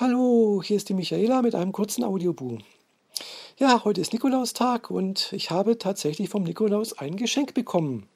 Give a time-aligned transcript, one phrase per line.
[0.00, 2.58] Hallo, hier ist die Michaela mit einem kurzen Audioboom.
[3.56, 8.08] Ja, heute ist Nikolaustag und ich habe tatsächlich vom Nikolaus ein Geschenk bekommen.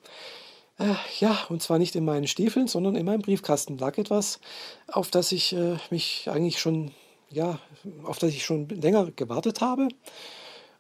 [0.79, 4.38] Äh, ja, und zwar nicht in meinen Stiefeln, sondern in meinem Briefkasten lag etwas,
[4.87, 6.92] auf das ich äh, mich eigentlich schon,
[7.30, 7.58] ja,
[8.04, 9.88] auf das ich schon länger gewartet habe.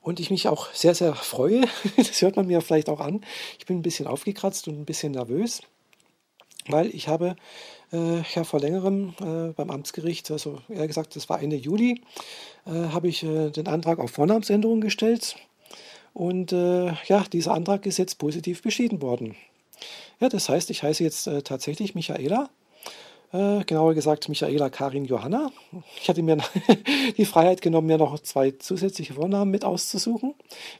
[0.02, 1.62] Und ich mich auch sehr, sehr freue.
[1.96, 3.22] Das hört man mir vielleicht auch an.
[3.58, 5.62] Ich bin ein bisschen aufgekratzt und ein bisschen nervös,
[6.68, 7.36] weil ich habe
[7.92, 12.02] äh, ja, vor längerem äh, beim Amtsgericht, also eher gesagt, das war Ende Juli,
[12.66, 15.36] äh, habe ich äh, den Antrag auf Vornamensänderung gestellt.
[16.14, 19.34] Und äh, ja, dieser Antrag ist jetzt positiv beschieden worden.
[20.20, 22.48] Ja, das heißt, ich heiße jetzt äh, tatsächlich Michaela.
[23.32, 25.50] genauer gesagt Michaela Karin Johanna.
[25.96, 26.36] Ich hatte mir
[27.16, 30.34] die Freiheit genommen, mir noch zwei zusätzliche Vornamen mit auszusuchen.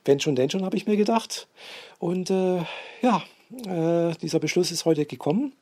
[0.05, 1.49] Wenn schon, denn schon, habe ich mir gedacht.
[1.99, 2.29] Und
[3.01, 3.23] ja,
[4.21, 5.55] dieser Beschluss ist heute gekommen.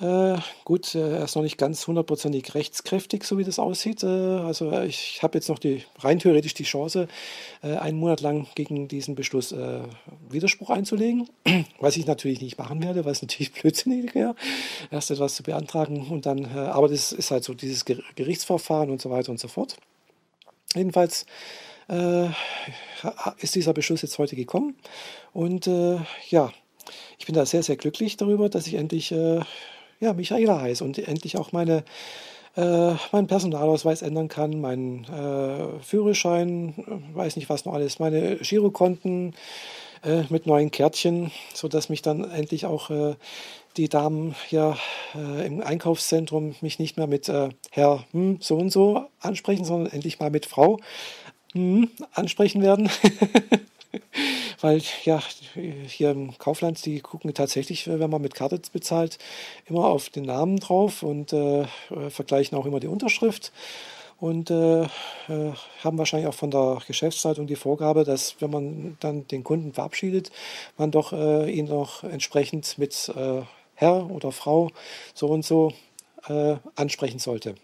[0.00, 4.02] Äh, gut, äh, er ist noch nicht ganz hundertprozentig rechtskräftig, so wie das aussieht.
[4.02, 7.06] Äh, also äh, ich habe jetzt noch die, rein theoretisch die Chance,
[7.62, 9.80] äh, einen Monat lang gegen diesen Beschluss äh,
[10.30, 11.28] Widerspruch einzulegen,
[11.80, 14.34] was ich natürlich nicht machen werde, weil es natürlich blödsinnig wäre,
[14.90, 19.10] erst etwas zu beantragen und dann, aber das ist halt so dieses Gerichtsverfahren und so
[19.10, 19.76] weiter und so fort.
[20.74, 21.26] Jedenfalls
[23.38, 24.76] ist dieser Beschluss jetzt heute gekommen
[25.32, 25.66] und
[26.28, 26.52] ja,
[27.18, 29.12] ich bin da sehr, sehr glücklich darüber, dass ich endlich
[30.00, 31.84] ja, Michaela heiße und endlich auch meine,
[32.56, 36.74] äh, meinen Personalausweis ändern kann, meinen äh, Führerschein,
[37.14, 39.34] weiß nicht was noch alles, meine Girokonten
[40.02, 43.14] äh, mit neuen Kärtchen, sodass mich dann endlich auch äh,
[43.76, 44.76] die Damen hier
[45.14, 49.92] äh, im Einkaufszentrum mich nicht mehr mit äh, Herr hm, so und so ansprechen, sondern
[49.92, 50.78] endlich mal mit Frau
[51.52, 52.90] hm, ansprechen werden.
[54.60, 55.22] weil ja,
[55.86, 59.18] hier im Kaufland, die gucken tatsächlich, wenn man mit Karte bezahlt,
[59.66, 61.66] immer auf den Namen drauf und äh,
[62.10, 63.52] vergleichen auch immer die Unterschrift
[64.20, 64.88] und äh, äh,
[65.82, 70.30] haben wahrscheinlich auch von der Geschäftsleitung die Vorgabe, dass wenn man dann den Kunden verabschiedet,
[70.76, 73.42] man doch äh, ihn auch entsprechend mit äh,
[73.74, 74.70] Herr oder Frau
[75.14, 75.72] so und so
[76.28, 77.54] äh, ansprechen sollte.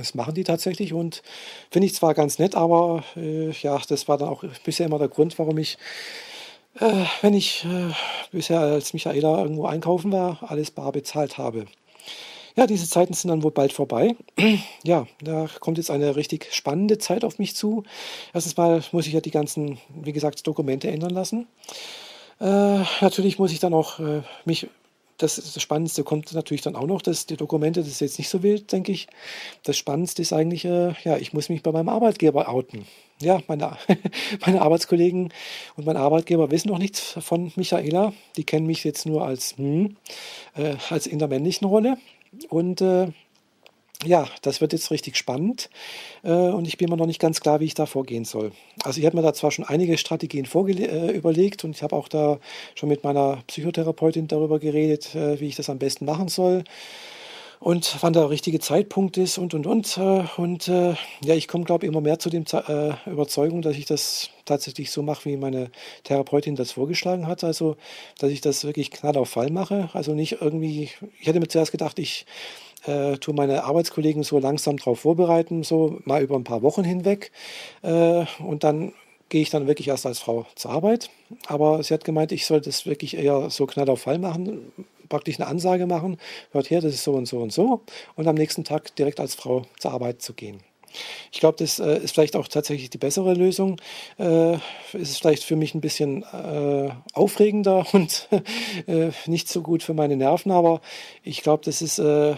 [0.00, 1.22] Das machen die tatsächlich und
[1.70, 5.08] finde ich zwar ganz nett, aber äh, ja, das war dann auch bisher immer der
[5.08, 5.76] Grund, warum ich,
[6.80, 7.92] äh, wenn ich äh,
[8.32, 11.66] bisher als Michaela irgendwo einkaufen war, alles bar bezahlt habe.
[12.56, 14.16] Ja, diese Zeiten sind dann wohl bald vorbei.
[14.84, 17.84] ja, da kommt jetzt eine richtig spannende Zeit auf mich zu.
[18.32, 21.46] Erstens mal muss ich ja die ganzen, wie gesagt, Dokumente ändern lassen.
[22.40, 24.66] Äh, natürlich muss ich dann auch äh, mich
[25.22, 28.28] das, das, Spannendste kommt natürlich dann auch noch, dass die Dokumente, das ist jetzt nicht
[28.28, 29.06] so wild, denke ich.
[29.62, 32.86] Das Spannendste ist eigentlich, äh, ja, ich muss mich bei meinem Arbeitgeber outen.
[33.20, 33.76] Ja, meine,
[34.46, 35.32] meine Arbeitskollegen
[35.76, 38.12] und mein Arbeitgeber wissen noch nichts von Michaela.
[38.36, 39.96] Die kennen mich jetzt nur als, hm,
[40.56, 41.98] äh, als in der männlichen Rolle.
[42.48, 43.08] Und äh,
[44.04, 45.70] ja, das wird jetzt richtig spannend
[46.22, 48.52] äh, und ich bin mir noch nicht ganz klar, wie ich da vorgehen soll.
[48.82, 52.08] Also ich habe mir da zwar schon einige Strategien äh, überlegt und ich habe auch
[52.08, 52.38] da
[52.74, 56.64] schon mit meiner Psychotherapeutin darüber geredet, äh, wie ich das am besten machen soll
[57.60, 59.98] und wann der richtige Zeitpunkt ist und und und.
[59.98, 63.76] Äh, und äh, ja, ich komme, glaube ich, immer mehr zu dem äh, Überzeugung, dass
[63.76, 65.70] ich das tatsächlich so mache, wie meine
[66.04, 67.44] Therapeutin das vorgeschlagen hat.
[67.44, 67.76] Also,
[68.18, 69.90] dass ich das wirklich knall auf Fall mache.
[69.92, 70.88] Also nicht irgendwie,
[71.20, 72.24] ich hätte mir zuerst gedacht, ich
[72.86, 77.32] äh, tue meine Arbeitskollegen so langsam darauf vorbereiten, so mal über ein paar Wochen hinweg.
[77.82, 78.92] Äh, und dann
[79.28, 81.10] gehe ich dann wirklich erst als Frau zur Arbeit.
[81.46, 84.72] Aber sie hat gemeint, ich soll das wirklich eher so knall auf Fall machen,
[85.08, 86.18] praktisch eine Ansage machen,
[86.52, 87.82] hört her, das ist so und so und so.
[88.16, 90.60] Und am nächsten Tag direkt als Frau zur Arbeit zu gehen.
[91.30, 93.80] Ich glaube, das äh, ist vielleicht auch tatsächlich die bessere Lösung.
[94.18, 94.54] Äh,
[94.92, 98.28] ist vielleicht für mich ein bisschen äh, aufregender und
[98.86, 100.80] äh, nicht so gut für meine Nerven, aber
[101.22, 102.34] ich glaube, das ist äh,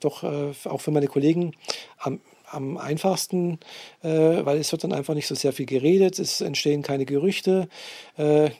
[0.00, 1.52] doch äh, auch für meine Kollegen
[1.98, 3.58] am, am einfachsten,
[4.02, 7.68] äh, weil es wird dann einfach nicht so sehr viel geredet, es entstehen keine Gerüchte.
[8.16, 8.50] Äh,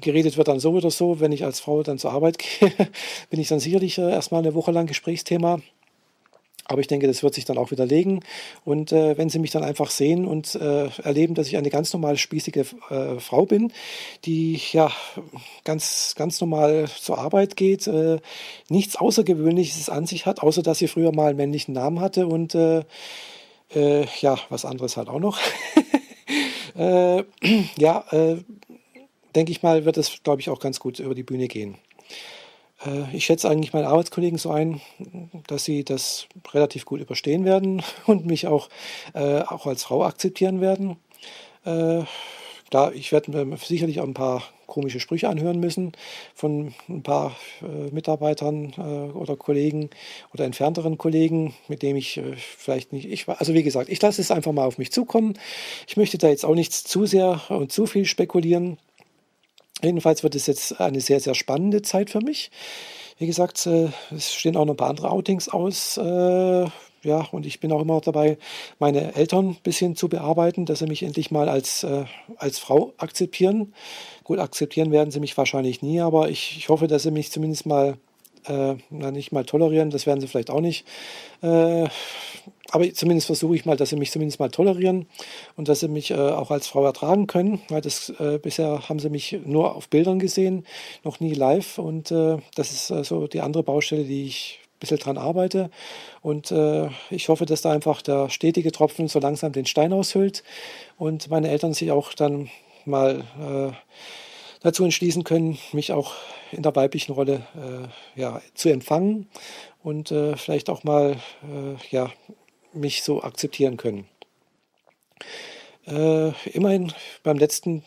[0.00, 2.72] geredet wird dann so oder so, wenn ich als Frau dann zur Arbeit gehe,
[3.30, 5.60] bin ich dann sicherlich äh, erstmal eine Woche lang Gesprächsthema.
[6.68, 8.24] Aber ich denke, das wird sich dann auch widerlegen.
[8.64, 11.92] Und äh, wenn Sie mich dann einfach sehen und äh, erleben, dass ich eine ganz
[11.92, 13.72] normale spießige äh, Frau bin,
[14.24, 14.90] die ja
[15.64, 18.18] ganz, ganz normal zur Arbeit geht, äh,
[18.68, 22.54] nichts Außergewöhnliches an sich hat, außer dass sie früher mal einen männlichen Namen hatte und
[22.54, 22.82] äh,
[23.74, 25.38] äh, ja, was anderes halt auch noch.
[27.78, 28.04] ja,
[29.34, 31.78] denke ich mal, wird es, glaube ich, auch ganz gut über die Bühne gehen.
[32.86, 34.80] Äh, ich schätze eigentlich meine Arbeitskollegen so ein,
[35.46, 38.68] dass sie das relativ gut überstehen werden und mich auch,
[39.14, 40.96] äh, auch als Frau akzeptieren werden.
[41.64, 42.02] Äh,
[42.70, 45.92] klar, ich werde mir sicherlich auch ein paar komische Sprüche anhören müssen
[46.34, 49.90] von ein paar äh, Mitarbeitern äh, oder Kollegen
[50.34, 54.20] oder entfernteren Kollegen, mit denen ich äh, vielleicht nicht, ich, also wie gesagt, ich lasse
[54.20, 55.38] es einfach mal auf mich zukommen.
[55.86, 58.78] Ich möchte da jetzt auch nichts zu sehr und zu viel spekulieren.
[59.82, 62.50] Jedenfalls wird es jetzt eine sehr, sehr spannende Zeit für mich.
[63.18, 65.96] Wie gesagt, äh, es stehen auch noch ein paar andere Outings aus.
[65.96, 66.66] Äh,
[67.02, 68.36] ja, und ich bin auch immer dabei,
[68.78, 72.04] meine Eltern ein bisschen zu bearbeiten, dass sie mich endlich mal als, äh,
[72.36, 73.74] als Frau akzeptieren.
[74.24, 77.64] Gut, akzeptieren werden sie mich wahrscheinlich nie, aber ich, ich hoffe, dass sie mich zumindest
[77.64, 77.96] mal
[78.48, 80.86] äh, nicht mal tolerieren, das werden sie vielleicht auch nicht.
[81.42, 81.86] Äh,
[82.70, 85.06] aber zumindest versuche ich mal, dass sie mich zumindest mal tolerieren
[85.56, 88.98] und dass sie mich äh, auch als Frau ertragen können, weil das äh, bisher haben
[88.98, 90.66] sie mich nur auf Bildern gesehen,
[91.04, 94.80] noch nie live und äh, das ist äh, so die andere Baustelle, die ich ein
[94.80, 95.70] bisschen dran arbeite
[96.20, 96.52] und
[97.08, 100.42] ich hoffe, dass da einfach der stetige Tropfen so langsam den Stein aushüllt
[100.98, 102.50] und meine Eltern sich auch dann
[102.84, 103.24] mal
[104.60, 106.12] dazu entschließen können, mich auch
[106.56, 109.28] in der weiblichen Rolle äh, ja, zu empfangen
[109.82, 112.10] und äh, vielleicht auch mal äh, ja,
[112.72, 114.06] mich so akzeptieren können.
[115.86, 116.92] Äh, immerhin
[117.22, 117.84] beim letzten,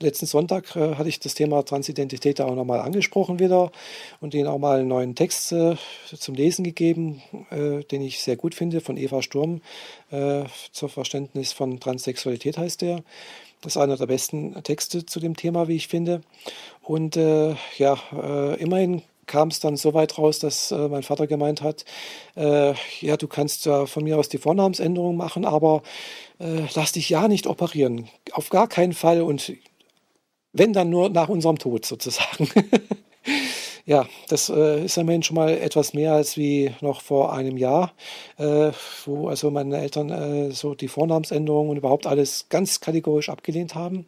[0.00, 3.72] letzten Sonntag äh, hatte ich das Thema Transidentität auch nochmal angesprochen wieder
[4.20, 5.76] und Ihnen auch mal einen neuen Text äh,
[6.14, 9.62] zum Lesen gegeben, äh, den ich sehr gut finde, von Eva Sturm
[10.10, 13.02] äh, zur Verständnis von Transsexualität heißt der.
[13.62, 16.20] Das ist einer der besten Texte zu dem Thema, wie ich finde.
[16.88, 17.98] Und äh, ja,
[18.58, 21.84] immerhin kam es dann so weit raus, dass äh, mein Vater gemeint hat,
[22.34, 25.82] äh, ja, du kannst ja von mir aus die Vornamensänderung machen, aber
[26.40, 28.08] äh, lass dich ja nicht operieren.
[28.32, 29.52] Auf gar keinen Fall und
[30.52, 32.48] wenn dann nur nach unserem Tod sozusagen.
[33.86, 37.92] ja, das äh, ist immerhin schon mal etwas mehr als wie noch vor einem Jahr,
[38.38, 38.72] äh,
[39.04, 44.06] wo also meine Eltern äh, so die Vornamensänderung und überhaupt alles ganz kategorisch abgelehnt haben.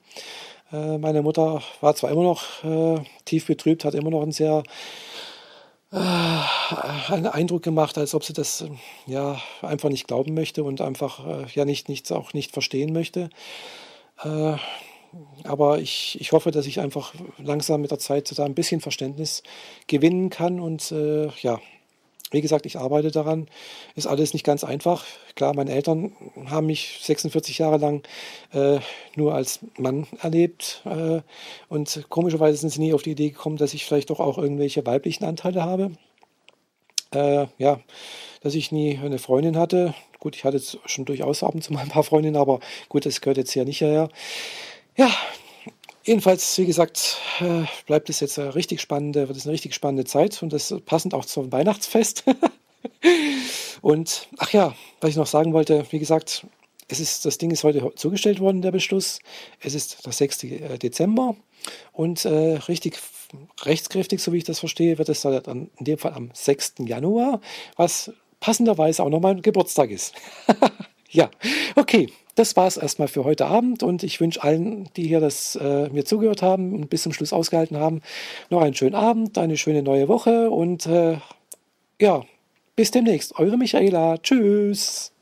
[0.72, 4.62] Äh, meine Mutter war zwar immer noch äh, tief betrübt, hat immer noch einen sehr
[5.92, 8.64] äh, einen Eindruck gemacht, als ob sie das
[9.06, 13.30] ja einfach nicht glauben möchte und einfach ja nicht, nicht auch nicht verstehen möchte.
[15.44, 19.42] aber ich, ich hoffe, dass ich einfach langsam mit der Zeit da ein bisschen Verständnis
[19.88, 20.94] gewinnen kann und
[21.40, 21.58] ja,
[22.30, 23.48] wie gesagt, ich arbeite daran.
[23.94, 25.04] Ist alles nicht ganz einfach.
[25.34, 26.12] Klar, meine Eltern
[26.46, 28.02] haben mich 46 Jahre lang
[28.52, 28.78] äh,
[29.16, 30.82] nur als Mann erlebt.
[30.84, 31.20] Äh,
[31.68, 34.86] und komischerweise sind sie nie auf die Idee gekommen, dass ich vielleicht doch auch irgendwelche
[34.86, 35.92] weiblichen Anteile habe.
[37.12, 37.80] Äh, ja,
[38.42, 39.94] dass ich nie eine Freundin hatte.
[40.20, 43.20] Gut, ich hatte schon durchaus ab und zu mal ein paar Freundinnen, aber gut, das
[43.20, 44.08] gehört jetzt ja nicht hierher.
[44.96, 45.10] Ja,
[46.04, 50.04] Jedenfalls, wie gesagt, äh, bleibt es jetzt eine richtig spannende, wird es eine richtig spannende
[50.04, 52.24] Zeit und das passend auch zum Weihnachtsfest.
[53.82, 56.46] und ach ja, was ich noch sagen wollte, wie gesagt,
[56.88, 59.20] es ist, das Ding ist heute zugestellt worden, der Beschluss.
[59.60, 60.44] Es ist der 6.
[60.44, 61.36] Äh, Dezember
[61.92, 62.98] und äh, richtig
[63.62, 66.74] rechtskräftig, so wie ich das verstehe, wird es dann in dem Fall am 6.
[66.86, 67.40] Januar,
[67.76, 68.10] was
[68.40, 70.14] passenderweise auch noch mein Geburtstag ist.
[71.10, 71.30] ja,
[71.76, 72.08] okay
[72.40, 75.90] das war es erstmal für heute Abend und ich wünsche allen, die hier das äh,
[75.90, 78.00] mir zugehört haben und bis zum Schluss ausgehalten haben,
[78.48, 81.18] noch einen schönen Abend, eine schöne neue Woche und äh,
[82.00, 82.22] ja,
[82.76, 83.38] bis demnächst.
[83.38, 84.16] Eure Michaela.
[84.18, 85.12] Tschüss.